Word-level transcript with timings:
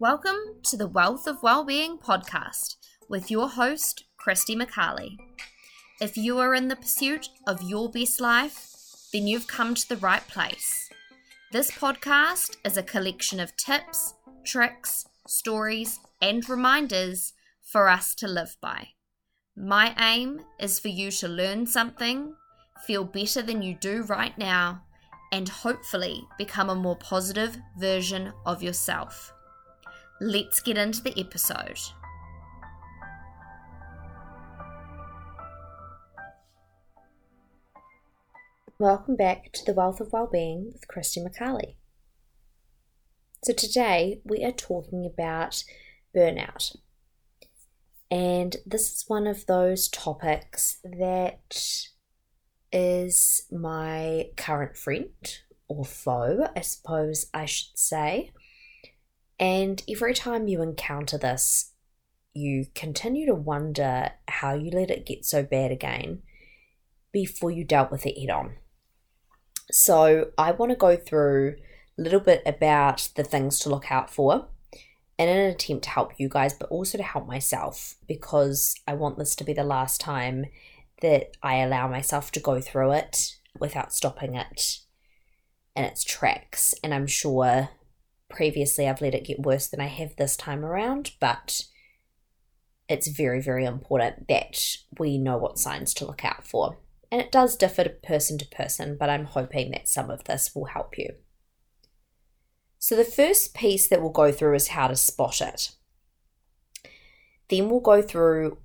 Welcome 0.00 0.62
to 0.62 0.78
the 0.78 0.86
Wealth 0.86 1.26
of 1.26 1.42
Wellbeing 1.42 1.98
podcast 1.98 2.76
with 3.10 3.30
your 3.30 3.50
host, 3.50 4.04
Christy 4.16 4.56
McCarley. 4.56 5.18
If 6.00 6.16
you 6.16 6.38
are 6.38 6.54
in 6.54 6.68
the 6.68 6.76
pursuit 6.76 7.28
of 7.46 7.62
your 7.62 7.90
best 7.90 8.18
life, 8.18 8.66
then 9.12 9.26
you've 9.26 9.46
come 9.46 9.74
to 9.74 9.86
the 9.86 9.98
right 9.98 10.26
place. 10.26 10.88
This 11.52 11.70
podcast 11.70 12.56
is 12.64 12.78
a 12.78 12.82
collection 12.82 13.40
of 13.40 13.54
tips, 13.58 14.14
tricks, 14.42 15.04
stories, 15.28 16.00
and 16.22 16.48
reminders 16.48 17.34
for 17.60 17.90
us 17.90 18.14
to 18.14 18.26
live 18.26 18.56
by. 18.62 18.88
My 19.54 19.94
aim 19.98 20.40
is 20.58 20.80
for 20.80 20.88
you 20.88 21.10
to 21.10 21.28
learn 21.28 21.66
something, 21.66 22.32
feel 22.86 23.04
better 23.04 23.42
than 23.42 23.60
you 23.60 23.74
do 23.74 24.04
right 24.04 24.38
now, 24.38 24.80
and 25.30 25.46
hopefully 25.46 26.22
become 26.38 26.70
a 26.70 26.74
more 26.74 26.96
positive 26.96 27.58
version 27.78 28.32
of 28.46 28.62
yourself. 28.62 29.34
Let's 30.22 30.60
get 30.60 30.76
into 30.76 31.02
the 31.02 31.18
episode. 31.18 31.78
Welcome 38.78 39.16
back 39.16 39.50
to 39.52 39.64
the 39.64 39.72
Wealth 39.72 39.98
of 39.98 40.12
Wellbeing 40.12 40.72
with 40.74 40.86
Christy 40.88 41.22
McCarley. 41.22 41.76
So, 43.42 43.54
today 43.54 44.20
we 44.22 44.44
are 44.44 44.52
talking 44.52 45.06
about 45.06 45.64
burnout. 46.14 46.76
And 48.10 48.56
this 48.66 48.92
is 48.92 49.04
one 49.08 49.26
of 49.26 49.46
those 49.46 49.88
topics 49.88 50.80
that 50.84 51.86
is 52.70 53.46
my 53.50 54.26
current 54.36 54.76
friend 54.76 55.38
or 55.66 55.86
foe, 55.86 56.46
I 56.54 56.60
suppose 56.60 57.30
I 57.32 57.46
should 57.46 57.78
say. 57.78 58.32
And 59.40 59.82
every 59.88 60.12
time 60.12 60.48
you 60.48 60.60
encounter 60.60 61.16
this, 61.16 61.72
you 62.34 62.66
continue 62.74 63.26
to 63.26 63.34
wonder 63.34 64.10
how 64.28 64.54
you 64.54 64.70
let 64.70 64.90
it 64.90 65.06
get 65.06 65.24
so 65.24 65.42
bad 65.42 65.72
again 65.72 66.22
before 67.10 67.50
you 67.50 67.64
dealt 67.64 67.90
with 67.90 68.04
it 68.06 68.18
head 68.20 68.30
on. 68.30 68.56
So, 69.72 70.30
I 70.36 70.52
want 70.52 70.70
to 70.70 70.76
go 70.76 70.94
through 70.96 71.56
a 71.98 72.02
little 72.02 72.20
bit 72.20 72.42
about 72.44 73.08
the 73.16 73.24
things 73.24 73.58
to 73.60 73.70
look 73.70 73.90
out 73.90 74.10
for 74.10 74.48
in 75.18 75.28
an 75.28 75.50
attempt 75.50 75.84
to 75.84 75.90
help 75.90 76.18
you 76.18 76.28
guys, 76.28 76.54
but 76.54 76.68
also 76.68 76.98
to 76.98 77.04
help 77.04 77.26
myself 77.26 77.96
because 78.06 78.74
I 78.86 78.94
want 78.94 79.18
this 79.18 79.34
to 79.36 79.44
be 79.44 79.52
the 79.52 79.64
last 79.64 80.00
time 80.00 80.46
that 81.02 81.36
I 81.42 81.56
allow 81.56 81.88
myself 81.88 82.30
to 82.32 82.40
go 82.40 82.60
through 82.60 82.92
it 82.92 83.36
without 83.58 83.92
stopping 83.92 84.34
it 84.34 84.78
in 85.76 85.84
its 85.84 86.04
tracks. 86.04 86.74
And 86.82 86.92
I'm 86.92 87.06
sure 87.06 87.70
previously 88.30 88.88
I've 88.88 89.00
let 89.00 89.14
it 89.14 89.24
get 89.24 89.42
worse 89.42 89.68
than 89.68 89.80
I 89.80 89.86
have 89.86 90.16
this 90.16 90.36
time 90.36 90.64
around, 90.64 91.12
but 91.20 91.62
it's 92.88 93.08
very, 93.08 93.40
very 93.40 93.64
important 93.64 94.28
that 94.28 94.76
we 94.98 95.18
know 95.18 95.36
what 95.36 95.58
signs 95.58 95.94
to 95.94 96.06
look 96.06 96.24
out 96.24 96.46
for. 96.46 96.78
And 97.12 97.20
it 97.20 97.32
does 97.32 97.56
differ 97.56 97.88
person 97.88 98.38
to 98.38 98.46
person, 98.46 98.96
but 98.98 99.10
I'm 99.10 99.26
hoping 99.26 99.72
that 99.72 99.88
some 99.88 100.10
of 100.10 100.24
this 100.24 100.54
will 100.54 100.66
help 100.66 100.96
you. 100.96 101.14
So, 102.78 102.96
the 102.96 103.04
first 103.04 103.54
piece 103.54 103.88
that 103.88 104.00
we'll 104.00 104.10
go 104.10 104.32
through 104.32 104.54
is 104.54 104.68
how 104.68 104.88
to 104.88 104.96
spot 104.96 105.40
it. 105.40 105.72
Then 107.48 107.68
we'll 107.68 107.80
go 107.80 108.00
through 108.00 108.58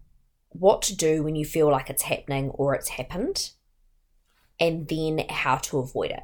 what 0.49 0.81
to 0.83 0.95
do 0.95 1.21
when 1.21 1.35
you 1.35 1.43
feel 1.43 1.69
like 1.69 1.89
it's 1.89 2.03
happening 2.03 2.49
or 2.51 2.73
it's 2.73 2.89
happened, 2.89 3.51
and 4.59 4.87
then 4.87 5.25
how 5.29 5.57
to 5.57 5.79
avoid 5.79 6.11
it. 6.11 6.23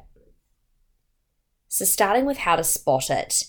So, 1.72 1.86
starting 1.86 2.26
with 2.26 2.36
how 2.36 2.56
to 2.56 2.64
spot 2.64 3.08
it, 3.08 3.44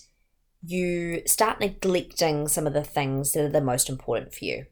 you 0.64 1.20
start 1.26 1.60
neglecting 1.60 2.48
some 2.48 2.66
of 2.66 2.72
the 2.72 2.82
things 2.82 3.32
that 3.32 3.44
are 3.44 3.50
the 3.50 3.60
most 3.60 3.90
important 3.90 4.32
for 4.32 4.46
you. 4.46 4.64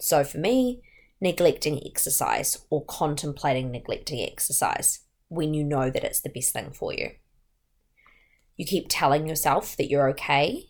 So, 0.00 0.22
for 0.22 0.38
me, 0.38 0.80
neglecting 1.20 1.84
exercise 1.84 2.56
or 2.70 2.84
contemplating 2.84 3.72
neglecting 3.72 4.20
exercise 4.20 5.00
when 5.26 5.54
you 5.54 5.64
know 5.64 5.90
that 5.90 6.04
it's 6.04 6.20
the 6.20 6.28
best 6.28 6.52
thing 6.52 6.70
for 6.70 6.94
you. 6.94 7.10
You 8.56 8.64
keep 8.64 8.86
telling 8.88 9.26
yourself 9.26 9.76
that 9.76 9.90
you're 9.90 10.08
okay, 10.10 10.68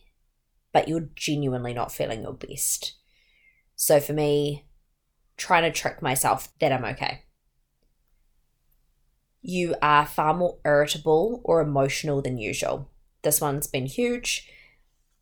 but 0.73 0.89
you're 0.89 1.11
genuinely 1.15 1.75
not 1.75 1.93
feeling 1.93 2.23
your 2.23 2.33
best. 2.33 2.95
So 3.77 4.01
for 4.01 4.15
me, 4.15 4.65
trying 5.37 5.71
to 5.71 5.79
trick 5.79 6.01
myself 6.01 6.49
that 6.59 6.73
I'm 6.73 6.87
okay. 6.87 7.25
You 9.41 9.77
are 9.81 10.07
far 10.07 10.35
more 10.35 10.59
irritable 10.65 11.41
or 11.45 11.61
emotional 11.61 12.23
than 12.23 12.39
usual. 12.39 12.91
This 13.23 13.41
one's 13.41 13.67
been 13.67 13.87
huge. 13.87 14.49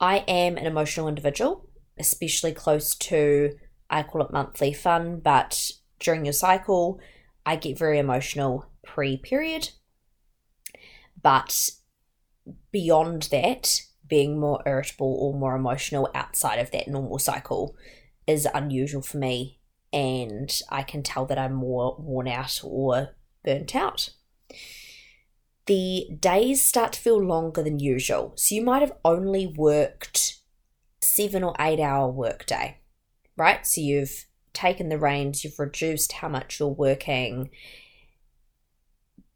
I 0.01 0.25
am 0.29 0.57
an 0.57 0.67
emotional 0.67 1.09
individual, 1.09 1.69
especially 1.99 2.53
close 2.53 2.95
to, 2.97 3.57
I 3.89 4.03
call 4.03 4.23
it 4.23 4.33
monthly 4.33 4.73
fun, 4.73 5.21
but 5.21 5.71
during 5.99 6.25
your 6.25 6.33
cycle, 6.33 7.01
I 7.45 7.57
get 7.57 7.79
very 7.79 7.99
emotional 7.99 8.71
pre 8.85 9.17
period. 9.17 9.71
But 11.23 11.71
beyond 12.71 13.25
that, 13.31 13.81
being 14.07 14.39
more 14.39 14.63
irritable 14.67 15.17
or 15.21 15.39
more 15.39 15.57
emotional 15.57 16.11
outside 16.15 16.59
of 16.59 16.71
that 16.71 16.89
normal 16.89 17.19
cycle 17.19 17.75
is 18.27 18.47
unusual 18.53 19.03
for 19.03 19.19
me 19.19 19.59
and 19.93 20.61
I 20.69 20.83
can 20.83 21.03
tell 21.03 21.27
that 21.27 21.39
I'm 21.39 21.55
more 21.55 21.97
worn 21.99 22.29
out 22.29 22.61
or 22.65 23.17
burnt 23.47 23.75
out. 23.75 24.11
The 25.67 26.09
days 26.21 26.63
start 26.63 26.93
to 26.93 27.01
feel 27.01 27.23
longer 27.23 27.63
than 27.63 27.79
usual. 27.79 28.35
So 28.37 28.55
you 28.55 28.63
might 28.63 28.83
have 28.83 28.93
only 29.05 29.47
worked 29.47 30.41
seven 31.01 31.43
or 31.43 31.55
eight 31.59 31.81
hour 31.81 32.11
workday, 32.11 32.79
right? 33.37 33.67
So 33.67 33.81
you've 33.81 34.27
taken 34.53 34.89
the 34.89 34.99
reins, 34.99 35.45
you've 35.45 35.59
reduced 35.59 36.13
how 36.13 36.29
much 36.29 36.61
you're 36.61 36.69
working, 36.69 37.51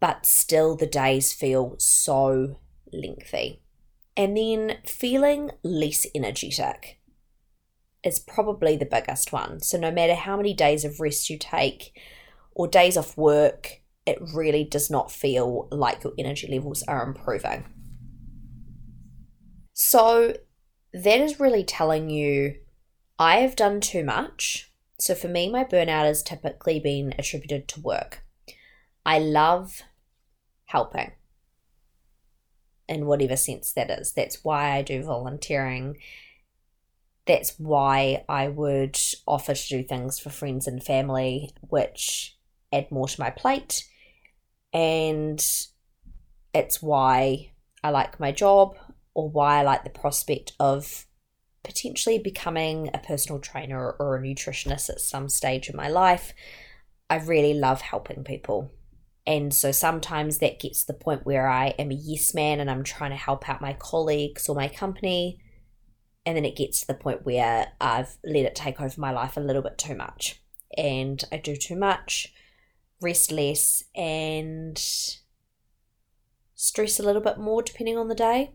but 0.01 0.27
still 0.27 0.77
the 0.77 0.87
days 0.87 1.33
feel 1.33 1.77
so 1.79 2.59
lengthy. 2.93 3.63
And 4.17 4.37
then 4.37 4.79
feeling 4.87 5.51
less 5.63 6.07
energetic 6.15 7.01
is 8.03 8.19
probably 8.19 8.77
the 8.77 8.87
biggest 8.87 9.33
one. 9.33 9.61
So, 9.61 9.79
no 9.79 9.91
matter 9.91 10.15
how 10.15 10.37
many 10.37 10.55
days 10.55 10.85
of 10.85 11.01
rest 11.01 11.31
you 11.31 11.39
take 11.39 11.99
or 12.55 12.67
days 12.67 12.97
off 12.97 13.17
work, 13.17 13.80
it 14.11 14.19
really 14.35 14.65
does 14.65 14.91
not 14.91 15.11
feel 15.11 15.69
like 15.71 16.05
your 16.05 16.13
energy 16.19 16.49
levels 16.51 16.83
are 16.85 17.03
improving. 17.03 17.65
So, 19.73 20.37
that 20.93 21.21
is 21.21 21.41
really 21.41 21.65
telling 21.65 22.11
you 22.11 22.57
I 23.19 23.37
have 23.37 23.57
done 23.57 23.81
too 23.81 24.05
much. 24.05 24.73
So, 24.99 25.15
for 25.15 25.29
me, 25.29 25.51
my 25.51 25.65
burnout 25.65 26.05
has 26.05 26.23
typically 26.23 26.81
been 26.81 27.15
attributed 27.19 27.69
to 27.69 27.81
work. 27.81 28.23
I 29.07 29.19
love 29.19 29.83
helping 30.67 31.13
in 32.89 33.07
whatever 33.07 33.37
sense 33.37 33.73
that 33.73 33.91
is. 33.91 34.13
That's 34.13 34.45
why 34.45 34.73
I 34.73 34.83
do 34.83 35.03
volunteering 35.03 35.97
that's 37.31 37.59
why 37.59 38.25
I 38.29 38.49
would 38.49 38.99
offer 39.25 39.55
to 39.55 39.69
do 39.69 39.83
things 39.85 40.19
for 40.19 40.31
friends 40.31 40.67
and 40.67 40.83
family, 40.83 41.53
which 41.61 42.37
add 42.73 42.91
more 42.91 43.07
to 43.07 43.21
my 43.21 43.31
plate. 43.31 43.85
And 44.73 45.45
it's 46.55 46.83
why 46.83 47.53
I 47.83 47.91
like 47.91 48.21
my 48.21 48.33
job 48.33 48.77
or 49.15 49.29
why 49.29 49.59
I 49.59 49.63
like 49.63 49.85
the 49.85 49.91
prospect 49.91 50.53
of 50.61 51.07
potentially 51.63 52.19
becoming 52.19 52.91
a 52.95 52.99
personal 52.99 53.41
trainer 53.41 53.91
or 53.99 54.17
a 54.17 54.21
nutritionist 54.21 54.89
at 54.89 55.01
some 55.01 55.29
stage 55.29 55.69
in 55.69 55.77
my 55.77 55.89
life. 55.89 56.33
I 57.09 57.17
really 57.17 57.55
love 57.55 57.81
helping 57.81 58.25
people. 58.25 58.71
And 59.27 59.53
so 59.53 59.71
sometimes 59.73 60.39
that 60.39 60.61
gets 60.61 60.85
to 60.85 60.93
the 60.93 60.99
point 60.99 61.27
where 61.27 61.49
I 61.49 61.75
am 61.79 61.91
a 61.91 61.95
yes 61.95 62.35
man 62.35 62.61
and 62.61 62.71
I'm 62.71 62.85
trying 62.85 63.11
to 63.11 63.17
help 63.17 63.49
out 63.49 63.61
my 63.61 63.75
colleagues 63.75 64.49
or 64.49 64.57
my 64.57 64.69
company 64.69 65.41
and 66.27 66.37
then 66.37 66.45
it 66.45 66.57
gets 66.57 66.81
to 66.81 66.87
the 66.87 66.95
point 66.95 67.25
where 67.25 67.73
I've 67.81 68.17
let 68.25 68.45
it 68.45 68.55
take 68.55 68.81
over 68.81 69.01
my 69.01 69.11
life 69.11 69.37
a 69.37 69.41
little 69.41 69.63
bit 69.63 69.79
too 69.79 69.95
much. 69.95 70.43
And 70.77 71.23
I 71.33 71.39
do 71.39 71.57
too 71.57 71.77
much, 71.77 72.33
rest 73.01 73.33
less, 73.33 73.85
and 73.95 74.79
stress 76.55 77.01
a 77.01 77.03
little 77.03 77.23
bit 77.23 77.39
more 77.39 77.63
depending 77.63 77.97
on 77.97 78.09
the 78.09 78.15
day, 78.15 78.53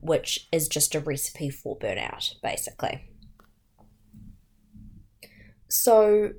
which 0.00 0.48
is 0.52 0.68
just 0.68 0.94
a 0.94 1.00
recipe 1.00 1.50
for 1.50 1.78
burnout, 1.78 2.34
basically. 2.42 3.10
So, 5.68 6.32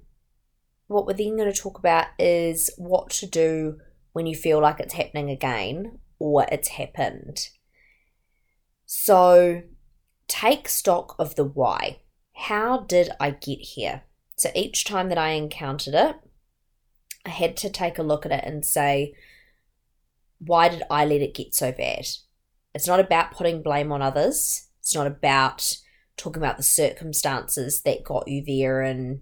what 0.88 1.06
we're 1.06 1.14
then 1.14 1.38
going 1.38 1.52
to 1.52 1.60
talk 1.60 1.78
about 1.78 2.08
is 2.18 2.70
what 2.78 3.10
to 3.12 3.28
do 3.28 3.80
when 4.14 4.26
you 4.26 4.36
feel 4.36 4.60
like 4.60 4.80
it's 4.80 4.94
happening 4.94 5.30
again 5.30 6.00
or 6.18 6.46
it's 6.52 6.70
happened. 6.70 7.50
So, 8.86 9.64
take 10.28 10.68
stock 10.68 11.16
of 11.20 11.36
the 11.36 11.44
why. 11.44 12.00
How 12.34 12.80
did 12.80 13.10
I 13.20 13.32
get 13.32 13.60
here? 13.60 14.04
So 14.38 14.50
each 14.56 14.86
time 14.86 15.10
that 15.10 15.18
I 15.18 15.32
encountered 15.32 15.94
it, 15.94 16.16
I 17.26 17.30
had 17.30 17.58
to 17.58 17.70
take 17.70 17.98
a 17.98 18.04
look 18.04 18.26
at 18.26 18.32
it 18.32 18.44
and 18.46 18.66
say, 18.66 19.14
why 20.40 20.70
did 20.70 20.84
I 20.90 21.06
let 21.06 21.22
it 21.22 21.36
get 21.36 21.54
so 21.54 21.72
bad? 21.72 22.06
It's 22.74 22.88
not 22.88 23.00
about 23.00 23.32
putting 23.32 23.62
blame 23.62 23.92
on 23.92 24.02
others. 24.02 24.68
It's 24.80 24.96
not 24.96 25.08
about 25.08 25.78
talking 26.18 26.42
about 26.42 26.58
the 26.58 26.64
circumstances 26.64 27.82
that 27.82 28.04
got 28.04 28.28
you 28.28 28.44
there 28.46 28.82
and, 28.82 29.22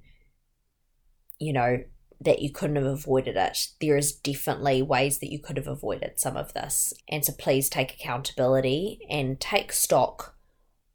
you 1.40 1.54
know, 1.54 1.84
that 2.20 2.42
you 2.42 2.52
couldn't 2.52 2.76
have 2.76 2.86
avoided 2.86 3.36
it. 3.36 3.68
There 3.80 3.98
is 3.98 4.12
definitely 4.12 4.82
ways 4.82 5.20
that 5.20 5.32
you 5.32 5.40
could 5.40 5.58
have 5.58 5.68
avoided 5.68 6.20
some 6.20 6.36
of 6.36 6.54
this. 6.54 6.94
And 7.10 7.24
so 7.24 7.34
please 7.38 7.70
take 7.70 7.94
accountability 7.94 9.00
and 9.10 9.40
take 9.40 9.72
stock 9.72 10.36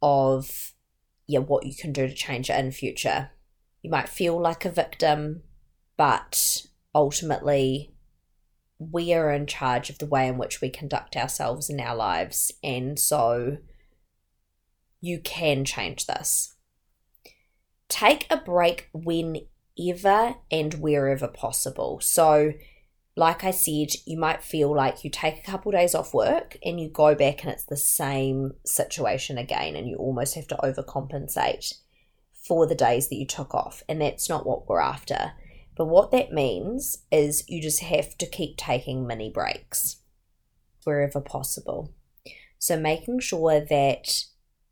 of 0.01 0.73
yeah, 1.27 1.39
what 1.39 1.65
you 1.65 1.75
can 1.75 1.93
do 1.93 2.09
to 2.09 2.15
change 2.15 2.51
it 2.51 2.59
in 2.59 2.73
future. 2.73 3.31
You 3.81 3.91
might 3.91 4.09
feel 4.09 4.41
like 4.41 4.65
a 4.65 4.71
victim, 4.71 5.43
but 5.97 6.52
ultimately 6.95 7.95
we 8.79 9.13
are 9.15 9.33
in 9.33 9.47
charge 9.47 9.91
of 9.91 9.99
the 9.99 10.07
way 10.07 10.27
in 10.27 10.39
which 10.39 10.61
we 10.61 10.69
conduct 10.69 11.17
ourselves 11.17 11.71
in 11.71 11.81
our 11.81 11.95
lives. 11.95 12.51
And 12.63 12.99
so 12.99 13.59
you 15.01 15.21
can 15.21 15.65
change 15.65 16.07
this. 16.07 16.57
Take 17.89 18.27
a 18.31 18.39
break 18.39 18.89
whenever 18.93 20.37
and 20.51 20.75
wherever 20.75 21.29
possible. 21.29 22.01
So, 22.01 22.55
like 23.15 23.45
I 23.45 23.51
said, 23.51 23.89
you 24.07 24.19
might 24.19 24.43
feel 24.43 24.75
like 24.75 25.05
you 25.05 25.11
take 25.11 25.39
a 25.39 25.51
couple 25.51 25.73
days 25.73 25.95
off 25.95 26.15
work 26.15 26.57
and 26.65 26.81
you 26.81 26.89
go 26.89 27.15
back 27.15 27.43
and 27.43 27.53
it's 27.53 27.67
the 27.67 27.77
same 27.77 28.53
situation 28.65 29.37
again, 29.37 29.77
and 29.77 29.87
you 29.87 29.97
almost 29.97 30.35
have 30.35 30.47
to 30.49 30.57
overcompensate 30.57 31.75
for 32.33 32.67
the 32.67 32.75
days 32.75 33.09
that 33.09 33.17
you 33.17 33.27
took 33.27 33.55
off. 33.55 33.83
And 33.89 34.01
that's 34.01 34.31
not 34.31 34.47
what 34.47 34.67
we're 34.67 34.81
after. 34.81 35.33
But 35.77 35.87
what 35.87 36.11
that 36.11 36.33
means 36.33 36.99
is 37.11 37.49
you 37.49 37.63
just 37.63 37.81
have 37.81 38.17
to 38.19 38.27
keep 38.27 38.57
taking 38.57 39.07
mini 39.07 39.31
breaks 39.31 39.97
wherever 40.85 41.21
possible. 41.21 41.95
So, 42.59 42.79
making 42.79 43.21
sure 43.21 43.61
that 43.61 44.25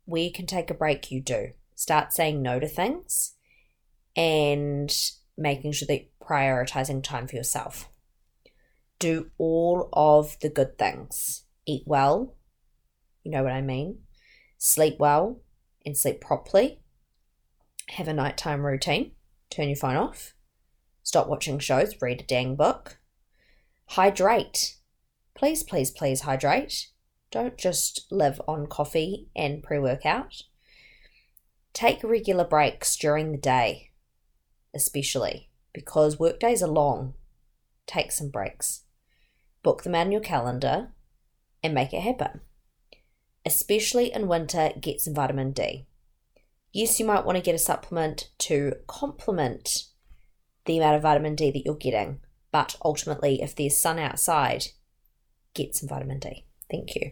where 0.05 0.21
you 0.21 0.31
can 0.31 0.45
take 0.45 0.69
a 0.69 0.75
break, 0.75 1.11
you 1.11 1.21
do. 1.21 1.51
Start 1.75 2.13
saying 2.13 2.41
no 2.41 2.59
to 2.59 2.67
things 2.67 3.33
and 4.15 4.93
making 5.37 5.71
sure 5.71 5.87
that 5.87 6.01
you're 6.01 6.27
prioritizing 6.27 7.03
time 7.03 7.27
for 7.27 7.35
yourself. 7.35 7.89
Do 8.99 9.31
all 9.37 9.89
of 9.93 10.37
the 10.41 10.49
good 10.49 10.77
things. 10.77 11.43
Eat 11.65 11.83
well, 11.85 12.35
you 13.23 13.31
know 13.31 13.43
what 13.43 13.51
I 13.51 13.61
mean. 13.61 13.99
Sleep 14.57 14.97
well 14.99 15.41
and 15.85 15.97
sleep 15.97 16.21
properly. 16.21 16.79
Have 17.89 18.07
a 18.07 18.13
nighttime 18.13 18.65
routine. 18.65 19.11
Turn 19.49 19.67
your 19.67 19.75
phone 19.75 19.95
off. 19.95 20.33
Stop 21.03 21.27
watching 21.27 21.59
shows, 21.59 21.95
read 22.01 22.21
a 22.21 22.23
dang 22.23 22.55
book. 22.55 22.97
Hydrate. 23.87 24.77
Please, 25.35 25.63
please, 25.63 25.91
please 25.91 26.21
hydrate. 26.21 26.87
Don't 27.31 27.57
just 27.57 28.05
live 28.11 28.41
on 28.47 28.67
coffee 28.67 29.29
and 29.35 29.63
pre 29.63 29.79
workout. 29.79 30.43
Take 31.73 32.03
regular 32.03 32.43
breaks 32.43 32.95
during 32.97 33.31
the 33.31 33.37
day, 33.37 33.91
especially 34.75 35.49
because 35.73 36.19
workdays 36.19 36.61
are 36.61 36.67
long. 36.67 37.13
Take 37.87 38.11
some 38.11 38.29
breaks. 38.29 38.81
Book 39.63 39.83
them 39.83 39.95
out 39.95 40.07
in 40.07 40.11
your 40.11 40.21
calendar 40.21 40.89
and 41.63 41.73
make 41.73 41.93
it 41.93 42.01
happen. 42.01 42.41
Especially 43.45 44.13
in 44.13 44.27
winter, 44.27 44.71
get 44.79 45.01
some 45.01 45.13
vitamin 45.13 45.51
D. 45.51 45.87
Yes, 46.73 46.99
you 46.99 47.05
might 47.05 47.25
want 47.25 47.37
to 47.37 47.43
get 47.43 47.55
a 47.55 47.59
supplement 47.59 48.29
to 48.39 48.75
complement 48.87 49.85
the 50.71 50.77
amount 50.77 50.95
of 50.95 51.01
vitamin 51.01 51.35
D 51.35 51.51
that 51.51 51.65
you're 51.65 51.75
getting, 51.75 52.21
but 52.51 52.77
ultimately, 52.83 53.41
if 53.41 53.55
there's 53.55 53.77
sun 53.77 53.99
outside, 53.99 54.67
get 55.53 55.75
some 55.75 55.89
vitamin 55.89 56.19
D. 56.19 56.45
Thank 56.69 56.95
you. 56.95 57.11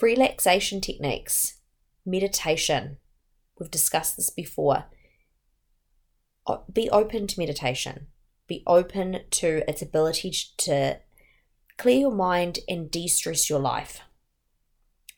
Relaxation 0.00 0.80
techniques, 0.80 1.58
meditation. 2.04 2.98
We've 3.58 3.70
discussed 3.70 4.16
this 4.16 4.30
before. 4.30 4.84
Be 6.72 6.88
open 6.90 7.26
to 7.26 7.40
meditation. 7.40 8.08
Be 8.46 8.62
open 8.66 9.20
to 9.30 9.62
its 9.68 9.82
ability 9.82 10.32
to 10.58 10.98
clear 11.76 11.98
your 11.98 12.14
mind 12.14 12.60
and 12.68 12.90
de 12.90 13.08
stress 13.08 13.48
your 13.48 13.58
life. 13.58 14.00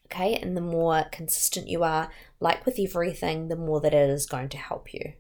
Okay, 0.07 0.35
and 0.37 0.57
the 0.57 0.61
more 0.61 1.05
consistent 1.13 1.69
you 1.69 1.85
are, 1.85 2.11
like 2.41 2.67
with 2.67 2.79
everything, 2.79 3.49
the 3.49 3.57
more 3.57 3.81
that 3.81 3.95
it 3.95 4.11
is 4.11 4.27
going 4.27 4.49
to 4.49 4.57
help 4.57 4.95
you. 4.95 5.13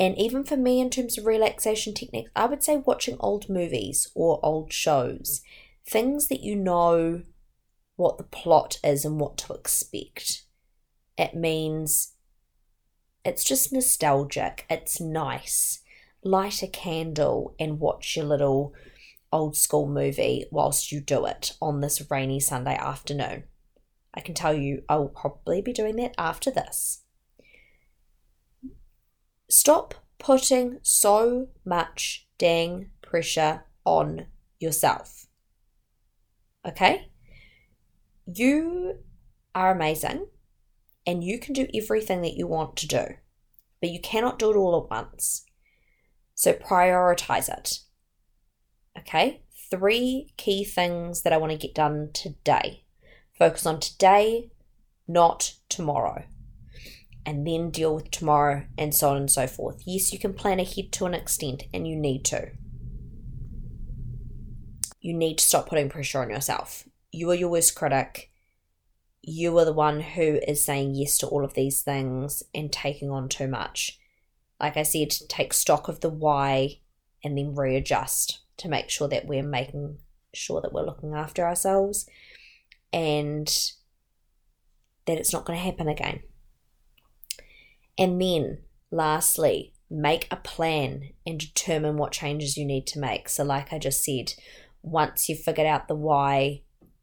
And 0.00 0.16
even 0.16 0.44
for 0.44 0.56
me, 0.56 0.80
in 0.80 0.88
terms 0.88 1.18
of 1.18 1.26
relaxation 1.26 1.92
techniques, 1.92 2.30
I 2.34 2.46
would 2.46 2.62
say 2.62 2.78
watching 2.78 3.18
old 3.20 3.50
movies 3.50 4.10
or 4.14 4.40
old 4.42 4.72
shows, 4.72 5.42
things 5.86 6.28
that 6.28 6.40
you 6.40 6.56
know 6.56 7.20
what 7.96 8.16
the 8.16 8.24
plot 8.24 8.78
is 8.82 9.04
and 9.04 9.20
what 9.20 9.36
to 9.36 9.52
expect. 9.52 10.46
It 11.18 11.34
means 11.34 12.14
it's 13.26 13.44
just 13.44 13.74
nostalgic, 13.74 14.64
it's 14.70 15.02
nice. 15.02 15.82
Light 16.24 16.62
a 16.62 16.66
candle 16.66 17.54
and 17.60 17.78
watch 17.78 18.16
your 18.16 18.24
little 18.24 18.72
old 19.30 19.54
school 19.54 19.86
movie 19.86 20.46
whilst 20.50 20.90
you 20.90 21.02
do 21.02 21.26
it 21.26 21.52
on 21.60 21.82
this 21.82 22.10
rainy 22.10 22.40
Sunday 22.40 22.74
afternoon. 22.74 23.44
I 24.14 24.20
can 24.20 24.32
tell 24.32 24.54
you 24.54 24.82
I 24.88 24.96
will 24.96 25.10
probably 25.10 25.60
be 25.60 25.74
doing 25.74 25.96
that 25.96 26.14
after 26.16 26.50
this. 26.50 27.02
Stop 29.50 29.94
putting 30.18 30.78
so 30.82 31.48
much 31.64 32.26
dang 32.38 32.90
pressure 33.02 33.64
on 33.84 34.26
yourself. 34.58 35.26
Okay? 36.66 37.10
you 38.36 38.98
are 39.54 39.72
amazing 39.72 40.26
and 41.06 41.24
you 41.24 41.38
can 41.38 41.52
do 41.52 41.66
everything 41.74 42.22
that 42.22 42.36
you 42.36 42.46
want 42.46 42.76
to 42.76 42.86
do, 42.86 43.04
but 43.80 43.90
you 43.90 44.00
cannot 44.00 44.38
do 44.38 44.50
it 44.50 44.56
all 44.56 44.82
at 44.82 44.90
once. 44.90 45.44
So 46.34 46.52
prioritize 46.52 47.48
it. 47.48 47.80
Okay? 48.98 49.42
Three 49.70 50.32
key 50.36 50.64
things 50.64 51.22
that 51.22 51.32
I 51.32 51.36
want 51.36 51.52
to 51.52 51.58
get 51.58 51.74
done 51.74 52.10
today. 52.12 52.84
Focus 53.38 53.66
on 53.66 53.80
today, 53.80 54.50
not 55.08 55.54
tomorrow. 55.68 56.24
And 57.26 57.46
then 57.46 57.70
deal 57.70 57.94
with 57.94 58.10
tomorrow 58.10 58.64
and 58.78 58.94
so 58.94 59.10
on 59.10 59.16
and 59.16 59.30
so 59.30 59.46
forth. 59.46 59.82
Yes, 59.86 60.12
you 60.12 60.18
can 60.18 60.32
plan 60.32 60.58
ahead 60.58 60.90
to 60.92 61.06
an 61.06 61.14
extent 61.14 61.64
and 61.72 61.86
you 61.86 61.94
need 61.94 62.24
to. 62.26 62.50
You 65.00 65.14
need 65.14 65.38
to 65.38 65.44
stop 65.44 65.68
putting 65.68 65.88
pressure 65.90 66.20
on 66.20 66.30
yourself 66.30 66.84
you 67.12 67.30
are 67.30 67.34
your 67.34 67.48
worst 67.48 67.74
critic. 67.74 68.30
You 69.22 69.56
are 69.58 69.64
the 69.64 69.72
one 69.72 70.00
who 70.00 70.40
is 70.46 70.64
saying 70.64 70.94
yes 70.94 71.18
to 71.18 71.26
all 71.26 71.44
of 71.44 71.54
these 71.54 71.82
things 71.82 72.42
and 72.54 72.72
taking 72.72 73.10
on 73.10 73.28
too 73.28 73.48
much. 73.48 73.98
Like 74.58 74.76
I 74.76 74.82
said, 74.82 75.10
take 75.28 75.52
stock 75.52 75.88
of 75.88 76.00
the 76.00 76.08
why 76.08 76.80
and 77.24 77.36
then 77.36 77.54
readjust 77.54 78.40
to 78.58 78.68
make 78.68 78.90
sure 78.90 79.08
that 79.08 79.26
we're 79.26 79.42
making 79.42 79.98
sure 80.32 80.60
that 80.60 80.72
we're 80.72 80.86
looking 80.86 81.14
after 81.14 81.44
ourselves 81.44 82.08
and 82.92 83.46
that 85.06 85.18
it's 85.18 85.32
not 85.32 85.44
going 85.44 85.58
to 85.58 85.64
happen 85.64 85.88
again. 85.88 86.20
And 88.00 88.20
then, 88.20 88.58
lastly, 88.90 89.74
make 89.90 90.26
a 90.30 90.36
plan 90.36 91.10
and 91.26 91.38
determine 91.38 91.98
what 91.98 92.12
changes 92.12 92.56
you 92.56 92.64
need 92.64 92.86
to 92.88 92.98
make. 92.98 93.28
So, 93.28 93.44
like 93.44 93.72
I 93.72 93.78
just 93.78 94.02
said, 94.02 94.32
once 94.82 95.28
you've 95.28 95.40
figured 95.40 95.66
out 95.66 95.86
the 95.86 95.94
why, 95.94 96.62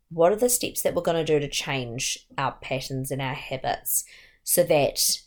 what 0.09 0.31
are 0.31 0.37
the 0.37 0.49
steps 0.49 0.81
that 0.81 0.95
we're 0.95 1.03
going 1.03 1.23
to 1.23 1.33
do 1.33 1.39
to 1.39 1.47
change 1.47 2.17
our 2.37 2.53
patterns 2.61 3.11
and 3.11 3.21
our 3.21 3.35
habits 3.35 4.05
so 4.43 4.63
that 4.63 5.19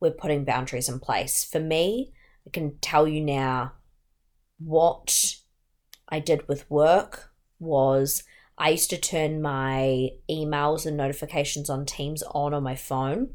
we're 0.00 0.12
putting 0.12 0.44
boundaries 0.44 0.88
in 0.88 1.00
place? 1.00 1.44
For 1.44 1.58
me, 1.58 2.12
I 2.46 2.50
can 2.50 2.78
tell 2.78 3.08
you 3.08 3.20
now 3.20 3.72
what 4.58 5.34
I 6.08 6.20
did 6.20 6.46
with 6.46 6.70
work 6.70 7.32
was 7.58 8.22
I 8.58 8.70
used 8.70 8.90
to 8.90 8.98
turn 8.98 9.42
my 9.42 10.10
emails 10.30 10.86
and 10.86 10.96
notifications 10.96 11.68
on 11.68 11.86
Teams 11.86 12.22
on 12.22 12.54
on 12.54 12.62
my 12.62 12.76
phone. 12.76 13.30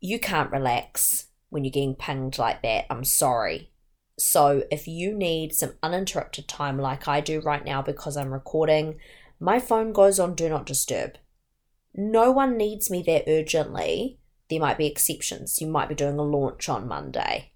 You 0.00 0.18
can't 0.18 0.50
relax 0.50 1.26
when 1.50 1.64
you're 1.64 1.70
getting 1.70 1.94
pinged 1.94 2.38
like 2.38 2.62
that. 2.62 2.86
I'm 2.90 3.04
sorry. 3.04 3.70
So, 4.18 4.64
if 4.70 4.86
you 4.86 5.14
need 5.14 5.54
some 5.54 5.74
uninterrupted 5.82 6.48
time 6.48 6.78
like 6.78 7.08
I 7.08 7.20
do 7.20 7.40
right 7.40 7.64
now 7.64 7.82
because 7.82 8.16
I'm 8.16 8.32
recording, 8.32 8.98
my 9.38 9.58
phone 9.58 9.92
goes 9.92 10.18
on 10.18 10.34
do 10.34 10.48
not 10.48 10.66
disturb. 10.66 11.16
No 11.94 12.30
one 12.30 12.56
needs 12.56 12.90
me 12.90 13.02
there 13.02 13.22
urgently. 13.26 14.18
There 14.48 14.60
might 14.60 14.78
be 14.78 14.86
exceptions. 14.86 15.60
You 15.60 15.68
might 15.68 15.88
be 15.88 15.94
doing 15.94 16.18
a 16.18 16.22
launch 16.22 16.68
on 16.68 16.88
Monday, 16.88 17.52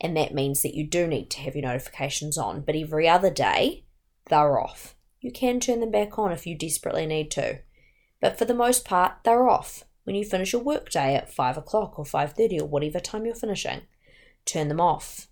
and 0.00 0.16
that 0.16 0.34
means 0.34 0.62
that 0.62 0.74
you 0.74 0.86
do 0.86 1.06
need 1.06 1.30
to 1.30 1.40
have 1.40 1.54
your 1.54 1.66
notifications 1.66 2.38
on. 2.38 2.62
But 2.62 2.76
every 2.76 3.08
other 3.08 3.30
day, 3.30 3.84
they're 4.26 4.58
off. 4.60 4.94
You 5.20 5.32
can 5.32 5.60
turn 5.60 5.80
them 5.80 5.90
back 5.90 6.18
on 6.18 6.32
if 6.32 6.46
you 6.46 6.56
desperately 6.56 7.06
need 7.06 7.30
to. 7.32 7.60
But 8.20 8.38
for 8.38 8.44
the 8.44 8.54
most 8.54 8.84
part, 8.84 9.14
they're 9.24 9.48
off. 9.48 9.84
When 10.08 10.14
you 10.14 10.24
finish 10.24 10.54
your 10.54 10.62
workday 10.62 11.16
at 11.16 11.30
5 11.30 11.58
o'clock 11.58 11.98
or 11.98 12.04
5.30 12.06 12.62
or 12.62 12.64
whatever 12.64 12.98
time 12.98 13.26
you're 13.26 13.34
finishing, 13.34 13.82
turn 14.46 14.68
them 14.68 14.80
off. 14.80 15.28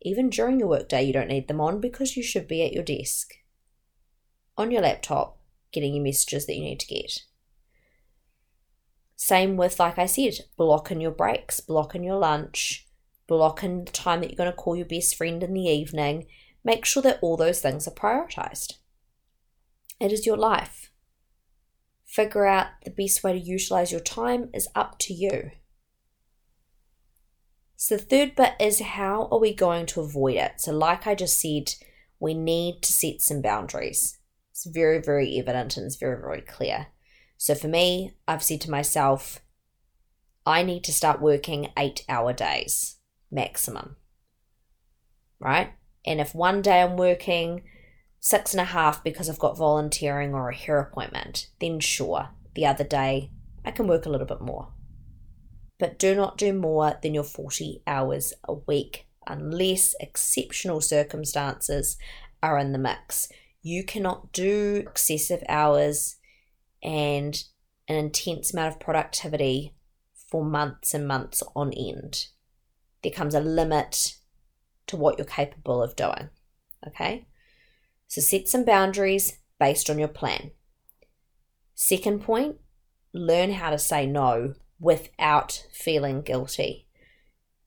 Even 0.00 0.30
during 0.30 0.58
your 0.58 0.70
workday, 0.70 1.02
you 1.02 1.12
don't 1.12 1.28
need 1.28 1.46
them 1.46 1.60
on 1.60 1.78
because 1.78 2.16
you 2.16 2.22
should 2.22 2.48
be 2.48 2.64
at 2.64 2.72
your 2.72 2.82
desk 2.82 3.34
on 4.56 4.70
your 4.70 4.80
laptop 4.80 5.40
getting 5.72 5.94
your 5.94 6.02
messages 6.02 6.46
that 6.46 6.56
you 6.56 6.64
need 6.64 6.80
to 6.80 6.86
get. 6.86 7.24
Same 9.14 9.58
with, 9.58 9.78
like 9.78 9.98
I 9.98 10.06
said, 10.06 10.38
blocking 10.56 11.02
your 11.02 11.10
breaks, 11.10 11.60
blocking 11.60 12.02
your 12.02 12.16
lunch, 12.16 12.86
blocking 13.26 13.84
the 13.84 13.92
time 13.92 14.22
that 14.22 14.30
you're 14.30 14.38
going 14.38 14.50
to 14.50 14.56
call 14.56 14.74
your 14.74 14.86
best 14.86 15.16
friend 15.16 15.42
in 15.42 15.52
the 15.52 15.68
evening. 15.68 16.28
Make 16.64 16.86
sure 16.86 17.02
that 17.02 17.18
all 17.20 17.36
those 17.36 17.60
things 17.60 17.86
are 17.86 17.90
prioritized. 17.90 18.78
It 20.00 20.12
is 20.12 20.24
your 20.24 20.38
life. 20.38 20.91
Figure 22.12 22.44
out 22.44 22.66
the 22.84 22.90
best 22.90 23.24
way 23.24 23.32
to 23.32 23.38
utilize 23.38 23.90
your 23.90 24.00
time 24.00 24.50
is 24.52 24.68
up 24.74 24.98
to 24.98 25.14
you. 25.14 25.50
So, 27.74 27.96
the 27.96 28.02
third 28.02 28.34
bit 28.34 28.52
is 28.60 28.80
how 28.80 29.28
are 29.32 29.40
we 29.40 29.54
going 29.54 29.86
to 29.86 30.02
avoid 30.02 30.36
it? 30.36 30.60
So, 30.60 30.72
like 30.72 31.06
I 31.06 31.14
just 31.14 31.40
said, 31.40 31.74
we 32.20 32.34
need 32.34 32.82
to 32.82 32.92
set 32.92 33.22
some 33.22 33.40
boundaries. 33.40 34.18
It's 34.50 34.66
very, 34.66 35.00
very 35.00 35.38
evident 35.38 35.78
and 35.78 35.86
it's 35.86 35.96
very, 35.96 36.20
very 36.20 36.42
clear. 36.42 36.88
So 37.38 37.54
for 37.54 37.68
me, 37.68 38.14
I've 38.28 38.42
said 38.42 38.60
to 38.60 38.70
myself, 38.70 39.40
I 40.44 40.62
need 40.62 40.84
to 40.84 40.92
start 40.92 41.22
working 41.22 41.72
eight 41.78 42.04
hour 42.08 42.34
days 42.34 42.98
maximum. 43.30 43.96
Right? 45.40 45.72
And 46.04 46.20
if 46.20 46.34
one 46.34 46.60
day 46.60 46.82
I'm 46.82 46.96
working 46.96 47.62
six 48.24 48.54
and 48.54 48.60
a 48.60 48.64
half 48.64 49.02
because 49.02 49.28
I've 49.28 49.40
got 49.40 49.58
volunteering 49.58 50.32
or 50.32 50.48
a 50.48 50.54
hair 50.54 50.78
appointment, 50.78 51.48
then 51.60 51.80
sure, 51.80 52.28
the 52.54 52.64
other 52.64 52.84
day 52.84 53.32
I 53.64 53.72
can 53.72 53.88
work 53.88 54.06
a 54.06 54.08
little 54.08 54.28
bit 54.28 54.40
more. 54.40 54.68
But 55.80 55.98
do 55.98 56.14
not 56.14 56.38
do 56.38 56.52
more 56.52 56.94
than 57.02 57.14
your 57.14 57.24
40 57.24 57.82
hours 57.84 58.32
a 58.44 58.54
week 58.54 59.08
unless 59.26 59.96
exceptional 59.98 60.80
circumstances 60.80 61.98
are 62.40 62.58
in 62.58 62.70
the 62.70 62.78
mix. 62.78 63.28
You 63.60 63.82
cannot 63.82 64.32
do 64.32 64.84
excessive 64.86 65.42
hours 65.48 66.16
and 66.80 67.42
an 67.88 67.96
intense 67.96 68.52
amount 68.52 68.74
of 68.74 68.80
productivity 68.80 69.74
for 70.14 70.44
months 70.44 70.94
and 70.94 71.08
months 71.08 71.42
on 71.56 71.72
end. 71.72 72.28
There 73.02 73.10
comes 73.10 73.34
a 73.34 73.40
limit 73.40 74.14
to 74.86 74.96
what 74.96 75.18
you're 75.18 75.24
capable 75.24 75.82
of 75.82 75.96
doing. 75.96 76.30
Okay? 76.86 77.26
So 78.12 78.20
set 78.20 78.46
some 78.46 78.66
boundaries 78.66 79.38
based 79.58 79.88
on 79.88 79.98
your 79.98 80.06
plan. 80.06 80.50
Second 81.74 82.20
point, 82.20 82.56
learn 83.14 83.52
how 83.52 83.70
to 83.70 83.78
say 83.78 84.04
no 84.04 84.52
without 84.78 85.64
feeling 85.72 86.20
guilty. 86.20 86.86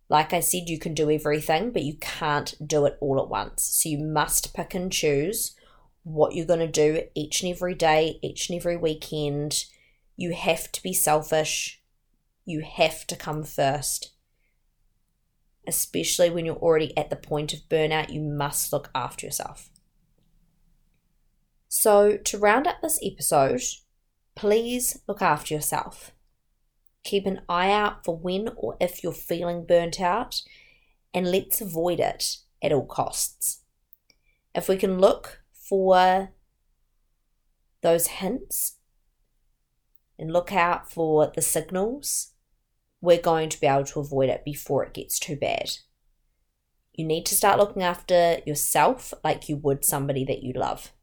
Like 0.07 0.33
I 0.33 0.41
said, 0.41 0.69
you 0.69 0.77
can 0.77 0.93
do 0.93 1.09
everything, 1.09 1.71
but 1.71 1.81
you 1.81 1.95
can't 1.99 2.53
do 2.63 2.85
it 2.85 2.95
all 3.01 3.19
at 3.19 3.27
once. 3.27 3.63
So 3.63 3.89
you 3.89 3.97
must 3.97 4.53
pick 4.53 4.75
and 4.75 4.91
choose 4.91 5.55
what 6.03 6.35
you're 6.35 6.45
going 6.45 6.59
to 6.59 6.67
do 6.67 7.01
each 7.15 7.41
and 7.41 7.51
every 7.51 7.73
day, 7.73 8.19
each 8.21 8.47
and 8.47 8.55
every 8.55 8.77
weekend. 8.77 9.65
You 10.15 10.35
have 10.35 10.71
to 10.73 10.83
be 10.83 10.93
selfish. 10.93 11.81
You 12.45 12.61
have 12.61 13.07
to 13.07 13.15
come 13.15 13.43
first. 13.43 14.11
Especially 15.67 16.29
when 16.29 16.45
you're 16.45 16.55
already 16.57 16.95
at 16.95 17.09
the 17.09 17.15
point 17.15 17.51
of 17.51 17.61
burnout, 17.67 18.13
you 18.13 18.21
must 18.21 18.71
look 18.71 18.91
after 18.93 19.25
yourself. 19.25 19.71
So, 21.77 22.15
to 22.15 22.37
round 22.37 22.67
up 22.67 22.77
this 22.81 23.01
episode, 23.03 23.61
please 24.33 24.97
look 25.09 25.21
after 25.21 25.53
yourself. 25.53 26.11
Keep 27.03 27.25
an 27.25 27.41
eye 27.49 27.69
out 27.69 28.05
for 28.05 28.15
when 28.15 28.47
or 28.55 28.77
if 28.79 29.03
you're 29.03 29.11
feeling 29.11 29.65
burnt 29.65 29.99
out, 29.99 30.41
and 31.13 31.29
let's 31.29 31.59
avoid 31.59 31.99
it 31.99 32.37
at 32.63 32.71
all 32.71 32.85
costs. 32.85 33.59
If 34.55 34.69
we 34.69 34.77
can 34.77 34.99
look 34.99 35.41
for 35.51 36.31
those 37.81 38.07
hints 38.07 38.77
and 40.17 40.31
look 40.31 40.53
out 40.53 40.89
for 40.89 41.29
the 41.35 41.41
signals, 41.41 42.31
we're 43.01 43.21
going 43.21 43.49
to 43.49 43.59
be 43.59 43.67
able 43.67 43.83
to 43.83 43.99
avoid 43.99 44.29
it 44.29 44.45
before 44.45 44.85
it 44.85 44.93
gets 44.93 45.19
too 45.19 45.35
bad. 45.35 45.71
You 46.93 47.05
need 47.05 47.25
to 47.25 47.35
start 47.35 47.59
looking 47.59 47.83
after 47.83 48.37
yourself 48.45 49.13
like 49.25 49.49
you 49.49 49.57
would 49.57 49.83
somebody 49.83 50.23
that 50.23 50.41
you 50.41 50.53
love. 50.53 50.93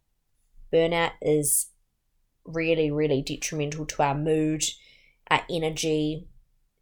Burnout 0.73 1.13
is 1.21 1.67
really, 2.45 2.91
really 2.91 3.23
detrimental 3.23 3.87
to 3.87 4.03
our 4.03 4.15
mood, 4.15 4.65
our 5.31 5.43
energy, 5.51 6.29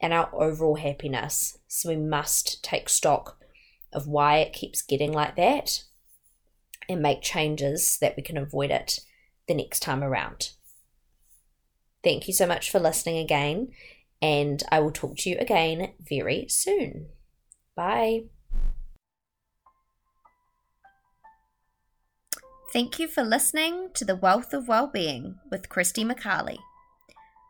and 0.01 0.13
our 0.13 0.31
overall 0.33 0.77
happiness. 0.77 1.59
So 1.69 1.91
we 1.91 1.97
must 1.97 2.63
take 2.65 2.89
stock 2.89 3.39
of 3.93 4.07
why 4.07 4.39
it 4.39 4.53
keeps 4.53 4.83
getting 4.83 5.13
like 5.13 5.37
that 5.37 5.85
and 6.89 7.03
make 7.03 7.23
changes 7.23 7.99
that 8.01 8.17
we 8.17 8.23
can 8.23 8.37
avoid 8.37 8.71
it 8.71 9.01
the 9.47 9.55
next 9.55 9.81
time 9.81 10.03
around. 10.03 10.51
Thank 12.03 12.27
you 12.27 12.35
so 12.35 12.47
much 12.47 12.71
for 12.71 12.81
listening 12.81 13.19
again, 13.19 13.73
and 14.23 14.63
I 14.71 14.81
will 14.81 14.91
talk 14.91 15.17
to 15.19 15.31
you 15.31 15.37
again 15.39 15.93
very 16.01 16.47
soon. 16.49 17.09
Bye. 17.77 18.25
Thank 22.73 23.01
you 23.01 23.09
for 23.09 23.25
listening 23.25 23.89
to 23.95 24.05
The 24.05 24.15
Wealth 24.15 24.55
of 24.55 24.69
Wellbeing 24.69 25.41
with 25.51 25.69
Christy 25.69 26.05
McCarley. 26.05 26.59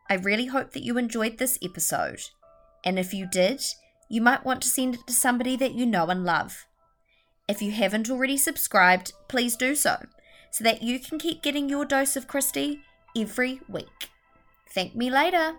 I 0.09 0.15
really 0.15 0.47
hope 0.47 0.73
that 0.73 0.83
you 0.83 0.97
enjoyed 0.97 1.37
this 1.37 1.59
episode, 1.63 2.23
and 2.85 2.99
if 2.99 3.13
you 3.13 3.27
did, 3.27 3.63
you 4.09 4.23
might 4.23 4.47
want 4.47 4.63
to 4.63 4.69
send 4.69 4.95
it 4.95 5.07
to 5.07 5.13
somebody 5.13 5.57
that 5.57 5.75
you 5.75 5.85
know 5.85 6.07
and 6.07 6.25
love. 6.25 6.65
If 7.47 7.61
you 7.61 7.71
haven't 7.71 8.09
already 8.09 8.39
subscribed, 8.39 9.13
please 9.29 9.57
do 9.57 9.75
so, 9.75 10.07
so 10.51 10.65
that 10.65 10.83
you 10.83 10.99
can 10.99 11.19
keep 11.19 11.43
getting 11.43 11.69
your 11.69 11.85
dose 11.85 12.17
of 12.17 12.27
Christy 12.27 12.81
every 13.15 13.61
week. 13.69 14.09
Thank 14.73 14.97
me 14.97 15.11
later. 15.11 15.57